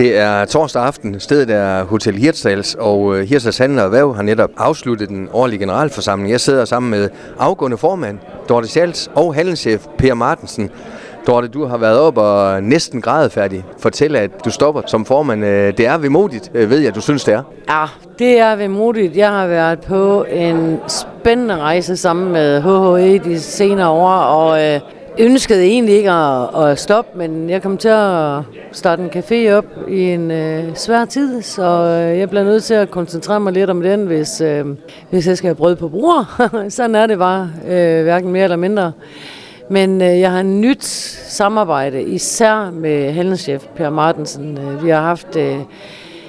Det 0.00 0.18
er 0.18 0.44
torsdag 0.44 0.82
aften. 0.82 1.20
Stedet 1.20 1.50
er 1.50 1.84
Hotel 1.84 2.14
Hirtshals, 2.14 2.74
og 2.74 3.16
øh, 3.16 3.28
Hirtshals 3.28 3.58
Handler 3.58 3.82
og 3.82 3.92
Væv 3.92 4.14
har 4.14 4.22
netop 4.22 4.50
afsluttet 4.56 5.08
den 5.08 5.28
årlige 5.32 5.58
generalforsamling. 5.58 6.30
Jeg 6.30 6.40
sidder 6.40 6.64
sammen 6.64 6.90
med 6.90 7.08
afgående 7.38 7.78
formand, 7.78 8.18
Dorte 8.48 8.68
Schals, 8.68 9.10
og 9.14 9.34
handelschef 9.34 9.86
Per 9.98 10.14
Martensen. 10.14 10.70
Dorte, 11.26 11.48
du 11.48 11.64
har 11.64 11.78
været 11.78 11.98
op 11.98 12.18
og 12.18 12.62
næsten 12.62 13.00
grædefærdig. 13.00 13.64
Fortæl, 13.78 14.16
at 14.16 14.30
du 14.44 14.50
stopper 14.50 14.82
som 14.86 15.04
formand. 15.04 15.44
Øh, 15.44 15.76
det 15.76 15.86
er 15.86 15.98
vemodigt, 15.98 16.50
øh, 16.54 16.70
ved 16.70 16.78
jeg, 16.78 16.94
du 16.94 17.00
synes, 17.00 17.24
det 17.24 17.34
er. 17.34 17.42
Ja, 17.68 17.84
det 18.18 18.38
er 18.38 18.56
vemodigt. 18.56 19.16
Jeg 19.16 19.30
har 19.30 19.46
været 19.46 19.80
på 19.80 20.24
en 20.24 20.78
spændende 20.88 21.56
rejse 21.56 21.96
sammen 21.96 22.32
med 22.32 22.60
HHE 22.60 23.18
de 23.18 23.40
senere 23.40 23.88
år, 23.88 24.10
og 24.10 24.80
ønskede 25.18 25.64
egentlig 25.64 25.94
ikke 25.94 26.10
at, 26.10 26.64
at 26.64 26.78
stoppe, 26.78 27.18
men 27.18 27.50
jeg 27.50 27.62
kom 27.62 27.76
til 27.76 27.88
at 27.88 28.42
starte 28.72 29.02
en 29.02 29.10
café 29.10 29.52
op 29.52 29.64
i 29.88 30.00
en 30.00 30.30
øh, 30.30 30.76
svær 30.76 31.04
tid, 31.04 31.42
så 31.42 31.62
øh, 31.62 32.18
jeg 32.18 32.30
bliver 32.30 32.44
nødt 32.44 32.64
til 32.64 32.74
at 32.74 32.90
koncentrere 32.90 33.40
mig 33.40 33.52
lidt 33.52 33.70
om 33.70 33.82
den, 33.82 34.06
hvis, 34.06 34.40
øh, 34.40 34.66
hvis 35.10 35.26
jeg 35.26 35.36
skal 35.36 35.48
have 35.48 35.54
brød 35.54 35.76
på 35.76 35.88
bruger. 35.88 36.50
Sådan 36.68 36.94
er 36.94 37.06
det 37.06 37.18
bare, 37.18 37.50
øh, 37.68 38.02
hverken 38.02 38.32
mere 38.32 38.44
eller 38.44 38.56
mindre. 38.56 38.92
Men 39.70 40.02
øh, 40.02 40.20
jeg 40.20 40.30
har 40.30 40.40
en 40.40 40.60
nyt 40.60 40.84
samarbejde, 41.28 42.02
især 42.02 42.70
med 42.70 43.12
handelschef 43.12 43.64
Per 43.76 43.90
Martensen. 43.90 44.58
Øh, 44.58 44.84
vi 44.84 44.90
har 44.90 45.00
haft 45.00 45.36
øh, 45.36 45.56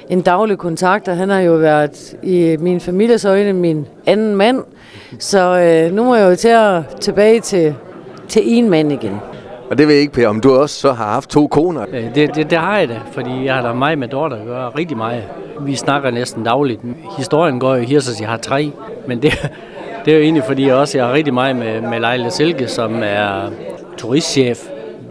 en 0.09 0.21
daglig 0.21 0.57
kontakt, 0.57 1.07
og 1.07 1.17
han 1.17 1.29
har 1.29 1.39
jo 1.39 1.53
været 1.53 2.15
i 2.23 2.57
min 2.59 2.79
families 2.79 3.25
øjne 3.25 3.53
min 3.53 3.87
anden 4.05 4.35
mand. 4.35 4.63
Så 5.19 5.59
øh, 5.59 5.95
nu 5.95 6.03
må 6.03 6.15
jeg 6.15 6.29
jo 6.29 6.35
til 6.35 6.47
at 6.47 6.81
tilbage 6.99 7.39
til, 7.39 7.75
til 8.27 8.41
en 8.45 8.69
mand 8.69 8.91
igen. 8.91 9.30
Og 9.71 9.77
det 9.77 9.87
ved 9.87 9.93
jeg 9.93 10.01
ikke, 10.01 10.13
Per, 10.13 10.27
om 10.27 10.41
du 10.41 10.55
også 10.55 10.79
så 10.79 10.93
har 10.93 11.05
haft 11.05 11.29
to 11.29 11.47
koner. 11.47 11.85
Øh, 11.91 12.15
det, 12.15 12.35
det, 12.35 12.49
det 12.49 12.57
har 12.57 12.77
jeg 12.77 12.89
da, 12.89 12.99
fordi 13.11 13.45
jeg 13.45 13.55
har 13.55 13.61
da 13.61 13.73
meget 13.73 13.97
med 13.97 14.07
Dorte 14.07 14.35
at 14.35 14.45
gøre, 14.45 14.69
rigtig 14.69 14.97
meget. 14.97 15.23
Vi 15.61 15.75
snakker 15.75 16.11
næsten 16.11 16.43
dagligt. 16.43 16.81
Historien 17.17 17.59
går 17.59 17.75
jo 17.75 17.81
her, 17.81 17.99
så 17.99 18.17
jeg 18.19 18.29
har 18.29 18.37
tre, 18.37 18.71
men 19.07 19.21
det, 19.21 19.31
det 20.05 20.13
er 20.13 20.17
jo 20.17 20.23
egentlig 20.23 20.43
fordi, 20.43 20.67
jeg 20.67 20.75
også 20.75 20.97
jeg 20.97 21.07
har 21.07 21.13
rigtig 21.13 21.33
meget 21.33 21.55
med, 21.55 21.81
med 21.81 21.99
Leila 21.99 22.29
Silke, 22.29 22.67
som 22.67 23.01
er 23.03 23.49
turistchef 23.97 24.59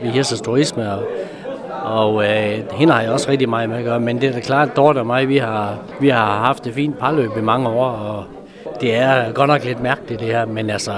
ved 0.02 0.10
Hirsers 0.10 0.40
Turisme, 0.40 0.92
og, 0.92 1.02
og 1.84 2.24
øh, 2.24 2.58
hende 2.72 2.92
har 2.92 3.02
jeg 3.02 3.10
også 3.10 3.30
rigtig 3.30 3.48
meget 3.48 3.68
med 3.68 3.78
at 3.78 3.84
gøre, 3.84 4.00
men 4.00 4.20
det 4.20 4.28
er 4.28 4.32
da 4.32 4.40
klart, 4.40 4.68
at 4.68 4.76
Dorte 4.76 4.98
og 4.98 5.06
mig, 5.06 5.28
vi 5.28 5.36
har, 5.36 5.78
vi 6.00 6.08
har 6.08 6.38
haft 6.38 6.66
et 6.66 6.74
fint 6.74 6.98
parløb 6.98 7.30
i 7.38 7.42
mange 7.42 7.68
år, 7.68 7.88
og 7.88 8.24
det 8.80 8.94
er 8.94 9.32
godt 9.32 9.48
nok 9.48 9.64
lidt 9.64 9.82
mærkeligt 9.82 10.20
det 10.20 10.28
her, 10.28 10.46
men 10.46 10.70
altså, 10.70 10.92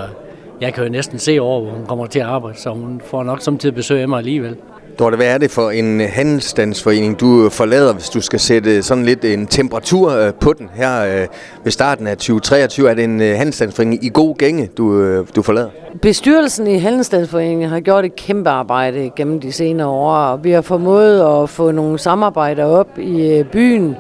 jeg 0.63 0.75
kan 0.75 0.85
jo 0.85 0.91
næsten 0.91 1.19
se 1.19 1.41
over, 1.41 1.61
hvor 1.61 1.71
hun 1.71 1.87
kommer 1.87 2.07
til 2.07 2.19
at 2.19 2.27
arbejde, 2.27 2.59
så 2.59 2.71
hun 2.71 3.01
får 3.05 3.23
nok 3.23 3.41
samtidig 3.41 3.75
besøg 3.75 4.01
af 4.01 4.09
mig 4.09 4.19
alligevel. 4.19 4.57
Dorte, 4.99 5.17
hvad 5.17 5.27
er 5.27 5.39
det 5.39 5.51
for 5.51 5.71
en 5.71 6.01
handelsstandsforening, 6.01 7.21
du 7.21 7.49
forlader, 7.49 7.93
hvis 7.93 8.09
du 8.09 8.21
skal 8.21 8.41
sætte 8.41 8.83
sådan 8.83 9.05
lidt 9.05 9.25
en 9.25 9.47
temperatur 9.47 10.11
øh, 10.11 10.35
på 10.35 10.53
den 10.53 10.71
her 10.75 11.05
øh, 11.05 11.27
ved 11.65 11.73
starten 11.73 12.07
af 12.07 12.17
2023? 12.17 12.91
Er 12.91 12.95
det 12.95 13.05
en 13.05 13.21
øh, 13.21 13.37
handelsstandsforening 13.37 14.05
i 14.05 14.09
god 14.09 14.37
gænge, 14.37 14.67
du, 14.77 15.01
øh, 15.01 15.27
du 15.37 15.43
forlader? 15.43 15.69
Bestyrelsen 16.03 16.67
i 16.67 16.79
Handelsstandsforeningen 16.79 17.69
har 17.69 17.81
gjort 17.81 18.05
et 18.05 18.17
kæmpe 18.17 18.51
arbejde 18.51 19.11
gennem 19.17 19.41
de 19.41 19.53
senere 19.53 19.89
år, 19.89 20.15
og 20.15 20.45
vi 20.45 20.51
har 20.51 20.63
formået 20.63 21.43
at 21.43 21.49
få 21.49 21.71
nogle 21.71 21.99
samarbejder 21.99 22.65
op 22.65 22.99
i 22.99 23.39
øh, 23.39 23.45
byen, 23.45 23.97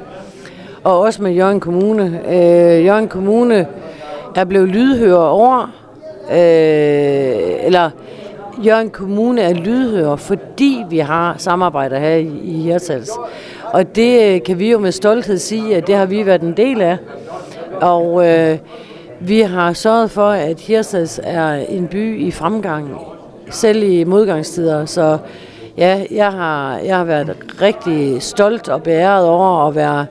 og 0.85 1.01
også 1.01 1.23
med 1.23 1.33
Jørgen 1.33 1.61
Kommune. 1.61 2.21
Øh, 2.29 2.85
Jørgen 2.85 3.09
Kommune 3.09 3.67
er 4.37 4.45
blevet 4.45 4.69
lydhør 4.69 5.17
over, 5.17 5.81
øh, 6.33 7.66
eller 7.66 7.91
Jørgen 8.66 8.91
Kommune 8.91 9.41
er 9.41 9.55
lydhør, 9.55 10.16
fordi 10.16 10.84
vi 10.91 10.98
har 10.98 11.34
samarbejder 11.38 11.98
her 11.98 12.14
i, 12.16 12.27
i 12.44 12.72
Og 13.72 13.97
det 13.97 14.34
øh, 14.34 14.42
kan 14.42 14.58
vi 14.58 14.70
jo 14.70 14.78
med 14.78 14.92
stolthed 14.92 15.38
sige, 15.38 15.77
at 15.77 15.86
det 15.86 15.94
har 15.94 16.06
vi 16.06 16.27
været 16.27 16.41
en 16.41 16.56
del 16.56 16.80
af. 16.80 16.97
Og 17.80 18.28
øh, 18.28 18.58
vi 19.20 19.41
har 19.41 19.72
sørget 19.72 20.10
for, 20.10 20.28
at 20.28 20.60
Hirtals 20.60 21.20
er 21.22 21.53
en 21.53 21.87
by 21.87 22.21
i 22.21 22.31
fremgang, 22.31 22.98
selv 23.50 23.82
i 23.82 24.04
modgangstider. 24.04 24.84
Så 24.84 25.19
ja, 25.78 26.04
jeg 26.10 26.32
har, 26.32 26.78
jeg 26.78 26.97
har 26.97 27.04
været 27.04 27.37
rigtig 27.62 28.22
stolt 28.22 28.69
og 28.69 28.82
beæret 28.82 29.26
over 29.26 29.69
at 29.69 29.75
være 29.75 30.06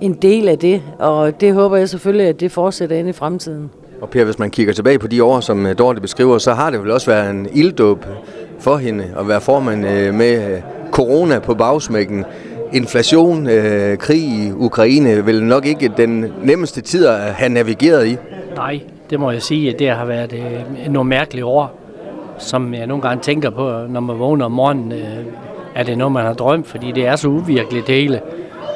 en 0.00 0.12
del 0.12 0.48
af 0.48 0.58
det. 0.58 0.82
Og 0.98 1.40
det 1.40 1.54
håber 1.54 1.76
jeg 1.76 1.88
selvfølgelig, 1.88 2.26
at 2.26 2.40
det 2.40 2.52
fortsætter 2.52 2.96
ind 2.96 3.08
i 3.08 3.12
fremtiden. 3.12 3.70
Og 4.00 4.10
Per, 4.10 4.24
hvis 4.24 4.38
man 4.38 4.50
kigger 4.50 4.72
tilbage 4.72 4.98
på 4.98 5.06
de 5.06 5.24
år, 5.24 5.40
som 5.40 5.66
øh, 5.66 5.78
Dorte 5.78 6.00
beskriver, 6.00 6.38
så 6.38 6.52
har 6.52 6.70
det 6.70 6.82
vel 6.82 6.90
også 6.90 7.10
været 7.10 7.30
en 7.30 7.48
ilddåb 7.52 8.06
for 8.60 8.76
hende 8.76 9.04
at 9.18 9.28
være 9.28 9.40
formand 9.40 9.86
øh, 9.86 10.14
med 10.14 10.52
øh, 10.52 10.60
corona 10.90 11.38
på 11.38 11.54
bagsmækken. 11.54 12.24
Inflation, 12.72 13.48
krig 13.98 14.22
i 14.22 14.52
Ukraine, 14.56 15.26
vel 15.26 15.44
nok 15.44 15.66
ikke 15.66 15.92
den 15.96 16.32
nemmeste 16.42 16.80
tid 16.80 17.06
at 17.06 17.20
have 17.20 17.48
navigeret 17.48 18.06
i. 18.06 18.16
Nej, 18.56 18.80
det 19.10 19.20
må 19.20 19.30
jeg 19.30 19.42
sige, 19.42 19.72
at 19.72 19.78
det 19.78 19.90
har 19.90 20.04
været 20.04 20.34
nogle 20.90 21.08
mærkelige 21.08 21.44
år, 21.44 21.80
som 22.38 22.74
jeg 22.74 22.86
nogle 22.86 23.02
gange 23.02 23.22
tænker 23.22 23.50
på, 23.50 23.80
når 23.88 24.00
man 24.00 24.18
vågner 24.18 24.44
om 24.44 24.52
morgenen. 24.52 24.92
Er 25.74 25.82
det 25.82 25.98
noget, 25.98 26.12
man 26.12 26.24
har 26.24 26.32
drømt, 26.32 26.66
fordi 26.66 26.92
det 26.92 27.06
er 27.06 27.16
så 27.16 27.28
uvirkeligt 27.28 27.86
det 27.86 27.94
hele. 27.94 28.20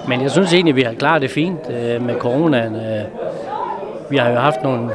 Men 0.08 0.22
jeg 0.22 0.30
synes 0.30 0.52
egentlig, 0.52 0.72
at 0.72 0.76
vi 0.76 0.82
har 0.82 0.92
klaret 0.92 1.22
det 1.22 1.30
fint 1.30 1.68
med 2.06 2.14
coronaen. 2.18 2.76
Vi 4.10 4.16
har 4.16 4.30
jo 4.30 4.36
haft 4.36 4.62
nogle 4.62 4.88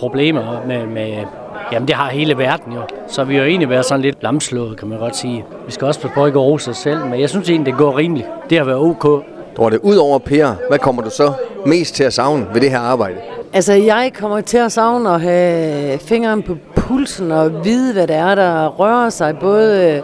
problemer 0.00 0.66
med, 0.66 0.86
med 0.86 1.24
Jamen, 1.72 1.88
det 1.88 1.96
har 1.96 2.10
hele 2.10 2.38
verden 2.38 2.72
jo. 2.72 2.80
Så 3.08 3.24
vi 3.24 3.34
har 3.34 3.42
jo 3.42 3.48
egentlig 3.48 3.70
været 3.70 3.84
sådan 3.84 4.02
lidt 4.02 4.22
lamslået, 4.22 4.78
kan 4.78 4.88
man 4.88 4.98
godt 4.98 5.16
sige. 5.16 5.44
Vi 5.66 5.72
skal 5.72 5.86
også 5.86 6.08
på 6.14 6.26
ikke 6.26 6.38
at 6.38 6.44
rose 6.44 6.70
os 6.70 6.76
selv, 6.76 7.06
men 7.06 7.20
jeg 7.20 7.30
synes 7.30 7.50
egentlig, 7.50 7.72
det 7.72 7.78
går 7.78 7.98
rimeligt. 7.98 8.28
Det 8.50 8.58
har 8.58 8.64
været 8.64 8.78
ok. 8.78 9.24
Dorte, 9.56 9.84
ud 9.84 9.96
over 9.96 10.18
Per, 10.18 10.54
hvad 10.68 10.78
kommer 10.78 11.02
du 11.02 11.10
så 11.10 11.32
mest 11.66 11.94
til 11.94 12.04
at 12.04 12.12
savne 12.12 12.46
ved 12.52 12.60
det 12.60 12.70
her 12.70 12.78
arbejde? 12.78 13.16
Altså, 13.52 13.72
jeg 13.72 14.10
kommer 14.14 14.40
til 14.40 14.58
at 14.58 14.72
savne 14.72 15.10
at 15.10 15.20
have 15.20 15.98
fingeren 15.98 16.42
på 16.42 16.56
pulsen 16.76 17.32
og 17.32 17.64
vide, 17.64 17.92
hvad 17.92 18.06
det 18.06 18.16
er, 18.16 18.34
der 18.34 18.68
rører 18.68 19.10
sig, 19.10 19.38
både 19.38 20.02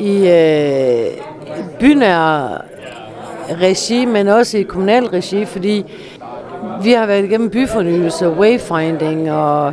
i 0.00 0.28
øh, 0.28 1.06
bynær 1.80 2.62
regi, 3.60 4.04
men 4.04 4.28
også 4.28 4.58
i 4.58 4.62
kommunal 4.62 5.04
regi, 5.06 5.44
fordi 5.44 5.84
vi 6.82 6.92
har 6.92 7.06
været 7.06 7.24
igennem 7.24 7.50
byfornyelse, 7.50 8.28
wayfinding 8.30 9.32
og 9.32 9.72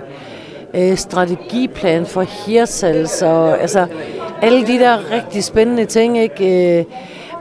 øh, 0.73 0.97
strategiplan 0.97 2.05
for 2.05 2.21
Hirsals 2.21 3.21
og 3.21 3.61
altså 3.61 3.85
alle 4.41 4.67
de 4.67 4.79
der 4.79 5.11
rigtig 5.11 5.43
spændende 5.43 5.85
ting, 5.85 6.17
ikke? 6.17 6.79
Øh, 6.79 6.85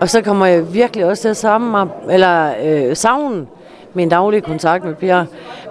og 0.01 0.09
så 0.09 0.23
kommer 0.23 0.47
jeg 0.47 0.75
virkelig 0.75 1.05
også 1.07 1.23
til 1.23 1.29
at 1.29 1.37
sammen, 1.37 1.89
eller 2.11 2.53
øh, 2.65 2.97
savne 2.97 3.47
min 3.95 4.09
daglige 4.09 4.41
kontakt 4.41 4.85
med 4.85 4.95
Per. 4.95 5.25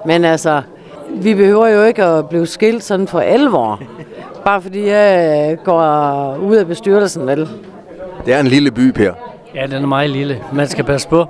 Men 0.06 0.26
altså, 0.26 0.62
vi 1.10 1.34
behøver 1.34 1.68
jo 1.68 1.84
ikke 1.84 2.04
at 2.04 2.30
blive 2.30 2.48
skilt 2.48 2.84
sådan 2.84 3.08
for 3.08 3.20
alvor. 3.20 3.82
Bare 4.46 4.62
fordi 4.62 4.88
jeg 4.88 5.58
går 5.64 6.36
ud 6.38 6.56
af 6.56 6.68
bestyrelsen, 6.68 7.28
vel? 7.28 7.50
Det 8.26 8.34
er 8.34 8.40
en 8.40 8.48
lille 8.48 8.72
by, 8.72 8.92
Per. 8.92 9.14
Ja, 9.56 9.66
den 9.66 9.84
er 9.84 9.88
meget 9.88 10.10
lille. 10.10 10.44
Man 10.54 10.68
skal 10.68 10.84
passe 10.84 11.10
på. 11.10 11.28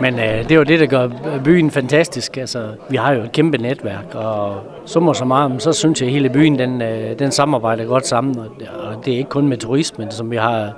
Men 0.00 0.14
øh, 0.14 0.38
det 0.38 0.50
er 0.50 0.56
jo 0.56 0.62
det, 0.62 0.80
der 0.80 0.86
gør 0.86 1.08
byen 1.44 1.70
fantastisk. 1.70 2.36
Altså, 2.36 2.68
vi 2.88 2.96
har 2.96 3.12
jo 3.12 3.22
et 3.22 3.32
kæmpe 3.32 3.58
netværk, 3.58 4.14
og 4.14 4.56
summer 4.86 5.12
så 5.12 5.24
meget, 5.24 5.62
så 5.62 5.72
synes 5.72 6.00
jeg, 6.00 6.06
at 6.06 6.12
hele 6.12 6.30
byen 6.30 6.58
den, 6.58 6.82
øh, 6.82 7.18
den 7.18 7.30
samarbejder 7.30 7.84
godt 7.84 8.06
sammen. 8.06 8.38
Og, 8.38 8.46
og 8.78 9.04
det 9.04 9.14
er 9.14 9.18
ikke 9.18 9.30
kun 9.30 9.48
med 9.48 9.56
turismen, 9.56 10.10
som 10.10 10.30
vi 10.30 10.36
har, 10.36 10.72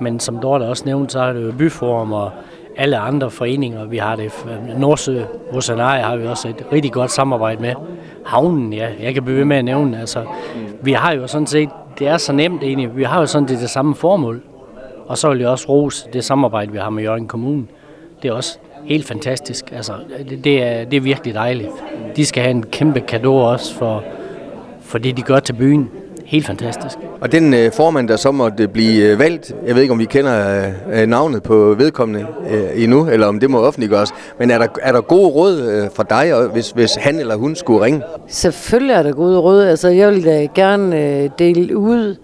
men 0.00 0.20
som 0.20 0.38
Dorte 0.38 0.62
også 0.62 0.82
nævnte, 0.86 1.12
så 1.12 1.20
er 1.20 1.32
det 1.32 1.44
jo 1.44 1.52
byforum 1.58 2.12
og 2.12 2.30
alle 2.76 2.98
andre 2.98 3.30
foreninger. 3.30 3.84
Vi 3.84 3.96
har 3.96 4.16
det 4.16 4.32
Nordsø, 4.78 5.22
Rosanari 5.54 6.00
har 6.00 6.16
vi 6.16 6.26
også 6.26 6.48
et 6.48 6.66
rigtig 6.72 6.92
godt 6.92 7.10
samarbejde 7.10 7.62
med. 7.62 7.74
Havnen, 8.24 8.72
ja, 8.72 8.88
jeg 9.00 9.14
kan 9.14 9.22
blive 9.22 9.38
ved 9.38 9.44
med 9.44 9.56
at 9.56 9.64
nævne. 9.64 10.00
Altså, 10.00 10.24
vi 10.82 10.92
har 10.92 11.12
jo 11.12 11.26
sådan 11.26 11.46
set, 11.46 11.68
det 11.98 12.08
er 12.08 12.16
så 12.16 12.32
nemt 12.32 12.62
egentlig, 12.62 12.96
vi 12.96 13.02
har 13.02 13.20
jo 13.20 13.26
sådan 13.26 13.48
det, 13.48 13.60
det 13.60 13.70
samme 13.70 13.94
formål. 13.94 14.42
Og 15.12 15.18
så 15.18 15.28
vil 15.28 15.38
jeg 15.38 15.48
også 15.48 15.68
rose 15.68 16.06
det 16.12 16.24
samarbejde, 16.24 16.72
vi 16.72 16.78
har 16.78 16.90
med 16.90 17.02
Jørgen 17.02 17.26
Kommune. 17.26 17.64
Det 18.22 18.28
er 18.28 18.32
også 18.32 18.58
helt 18.84 19.06
fantastisk. 19.06 19.72
Altså, 19.72 19.92
det, 20.30 20.44
det, 20.44 20.62
er, 20.62 20.84
det 20.84 20.96
er 20.96 21.00
virkelig 21.00 21.34
dejligt. 21.34 21.70
De 22.16 22.26
skal 22.26 22.42
have 22.42 22.50
en 22.50 22.62
kæmpe 22.62 23.00
gave 23.00 23.42
også 23.44 23.74
for, 23.74 24.04
for 24.82 24.98
det, 24.98 25.16
de 25.16 25.22
gør 25.22 25.38
til 25.38 25.52
byen. 25.52 25.90
Helt 26.24 26.46
fantastisk. 26.46 26.98
Og 27.20 27.32
den 27.32 27.54
øh, 27.54 27.72
formand, 27.72 28.08
der 28.08 28.16
så 28.16 28.30
måtte 28.30 28.68
blive 28.68 29.12
øh, 29.12 29.18
valgt, 29.18 29.54
jeg 29.66 29.74
ved 29.74 29.82
ikke, 29.82 29.92
om 29.92 29.98
vi 29.98 30.04
kender 30.04 30.68
øh, 30.92 31.06
navnet 31.06 31.42
på 31.42 31.74
vedkommende 31.78 32.26
øh, 32.50 32.82
endnu, 32.82 33.08
eller 33.08 33.26
om 33.26 33.40
det 33.40 33.50
må 33.50 33.58
offentliggøres, 33.58 34.10
men 34.38 34.50
er 34.50 34.58
der, 34.58 34.66
er 34.82 34.92
der 34.92 35.00
gode 35.00 35.28
råd 35.28 35.60
øh, 35.60 35.90
fra 35.94 36.02
dig, 36.10 36.48
hvis, 36.52 36.70
hvis 36.70 36.94
han 36.94 37.18
eller 37.18 37.36
hun 37.36 37.54
skulle 37.54 37.84
ringe? 37.84 38.02
Selvfølgelig 38.28 38.94
er 38.94 39.02
der 39.02 39.12
gode 39.12 39.38
råd. 39.38 39.62
Altså, 39.64 39.88
jeg 39.88 40.10
vil 40.10 40.24
da 40.24 40.48
gerne 40.54 41.00
øh, 41.00 41.30
dele 41.38 41.76
ud 41.76 42.16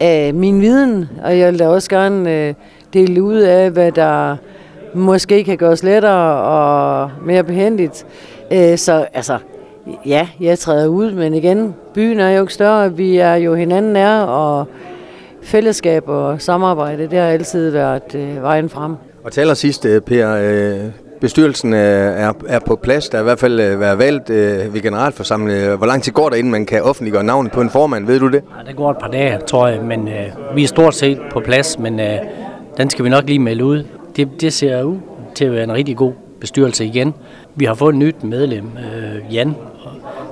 af 0.00 0.34
min 0.34 0.60
viden, 0.60 1.08
og 1.24 1.38
jeg 1.38 1.52
vil 1.52 1.58
da 1.58 1.68
også 1.68 1.90
gerne 1.90 2.48
øh, 2.48 2.54
dele 2.92 3.22
ud 3.22 3.38
af, 3.38 3.70
hvad 3.70 3.92
der 3.92 4.36
måske 4.94 5.44
kan 5.44 5.56
gøres 5.56 5.82
lettere 5.82 6.42
og 6.42 7.10
mere 7.24 7.44
behendigt. 7.44 8.06
Øh, 8.52 8.78
så 8.78 9.06
altså, 9.14 9.38
ja, 10.06 10.28
jeg 10.40 10.58
træder 10.58 10.86
ud, 10.86 11.12
men 11.12 11.34
igen, 11.34 11.74
byen 11.94 12.20
er 12.20 12.30
jo 12.30 12.40
ikke 12.40 12.54
større. 12.54 12.96
Vi 12.96 13.16
er 13.16 13.34
jo 13.34 13.54
hinanden 13.54 13.92
nær, 13.92 14.20
og 14.20 14.66
fællesskab 15.42 16.08
og 16.08 16.40
samarbejde, 16.40 17.02
det 17.02 17.18
har 17.18 17.26
altid 17.26 17.70
været 17.70 18.14
øh, 18.14 18.42
vejen 18.42 18.68
frem. 18.68 18.94
Og 19.24 19.32
til 19.32 19.40
allersidst, 19.40 19.86
øh, 19.86 20.00
Per, 20.00 20.36
øh, 20.42 21.07
bestyrelsen 21.20 21.72
øh, 21.72 21.78
er, 21.78 22.32
er 22.48 22.58
på 22.58 22.76
plads. 22.76 23.08
Der 23.08 23.18
er 23.18 23.22
i 23.22 23.24
hvert 23.24 23.38
fald 23.38 23.60
øh, 23.60 23.80
været 23.80 23.98
valgt 23.98 24.30
øh, 24.30 24.74
ved 24.74 24.80
generalforsamlingen. 24.82 25.64
Øh, 25.64 25.76
hvor 25.78 25.86
lang 25.86 26.02
tid 26.02 26.12
går 26.12 26.28
der, 26.28 26.36
inden 26.36 26.50
man 26.50 26.66
kan 26.66 26.82
offentliggøre 26.82 27.24
navnet 27.24 27.52
på 27.52 27.60
en 27.60 27.70
formand? 27.70 28.06
Ved 28.06 28.20
du 28.20 28.28
det? 28.28 28.42
Ja, 28.58 28.68
det 28.68 28.76
går 28.76 28.90
et 28.90 28.98
par 28.98 29.08
dage, 29.08 29.38
tror 29.46 29.68
jeg, 29.68 29.82
men 29.82 30.08
øh, 30.08 30.56
vi 30.56 30.62
er 30.62 30.68
stort 30.68 30.94
set 30.94 31.20
på 31.32 31.40
plads, 31.40 31.78
men 31.78 32.00
øh, 32.00 32.18
den 32.76 32.90
skal 32.90 33.04
vi 33.04 33.10
nok 33.10 33.24
lige 33.24 33.38
melde 33.38 33.64
ud. 33.64 33.84
Det, 34.16 34.40
det 34.40 34.52
ser 34.52 34.82
ud 34.82 34.96
til 35.34 35.44
at 35.44 35.52
være 35.52 35.64
en 35.64 35.72
rigtig 35.72 35.96
god 35.96 36.12
bestyrelse 36.40 36.84
igen. 36.84 37.14
Vi 37.54 37.64
har 37.64 37.74
fået 37.74 37.92
et 37.92 37.98
nyt 37.98 38.24
medlem, 38.24 38.70
øh, 38.78 39.34
Jan, 39.34 39.54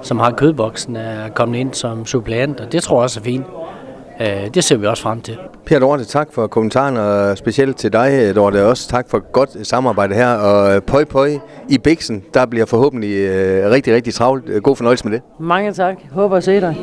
som 0.02 0.18
har 0.18 0.30
kødboksen, 0.30 0.96
er 0.96 1.28
kommet 1.34 1.58
ind 1.58 1.74
som 1.74 2.06
suppleant, 2.06 2.60
og 2.60 2.72
det 2.72 2.82
tror 2.82 2.96
jeg 2.96 3.02
også 3.02 3.20
er 3.20 3.24
fint. 3.24 3.46
Øh, 4.20 4.54
det 4.54 4.64
ser 4.64 4.76
vi 4.76 4.86
også 4.86 5.02
frem 5.02 5.20
til. 5.20 5.38
Per 5.66 5.78
Dorte, 5.78 6.04
tak 6.04 6.28
for 6.32 6.46
kommentaren, 6.46 6.96
og 6.96 7.38
specielt 7.38 7.76
til 7.76 7.92
dig, 7.92 8.34
Dorte, 8.34 8.66
også 8.66 8.88
tak 8.88 9.06
for 9.10 9.32
godt 9.32 9.66
samarbejde 9.66 10.14
her. 10.14 10.34
Og 10.34 10.84
pøj 10.84 11.04
pøj 11.04 11.38
i 11.68 11.78
Bixen, 11.78 12.22
der 12.34 12.46
bliver 12.46 12.66
forhåbentlig 12.66 13.14
øh, 13.16 13.70
rigtig, 13.70 13.94
rigtig 13.94 14.14
travlt. 14.14 14.62
God 14.62 14.76
fornøjelse 14.76 15.04
med 15.08 15.12
det. 15.12 15.22
Mange 15.40 15.72
tak. 15.72 15.94
Håber 16.12 16.36
at 16.36 16.44
se 16.44 16.60
dig. 16.60 16.76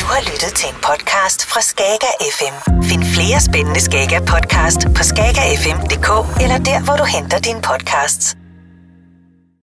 Du 0.00 0.04
har 0.14 0.20
lyttet 0.32 0.52
til 0.56 0.68
en 0.68 0.76
podcast 0.88 1.46
fra 1.46 1.60
Skager 1.60 2.14
FM. 2.38 2.82
Find 2.82 3.02
flere 3.02 3.40
spændende 3.40 3.80
Skager 3.80 4.20
podcast 4.20 4.80
på 4.96 5.02
skagerfm.dk 5.02 6.08
eller 6.42 6.58
der, 6.58 6.84
hvor 6.84 6.96
du 6.96 7.04
henter 7.16 7.38
dine 7.38 7.60
podcasts. 7.70 8.36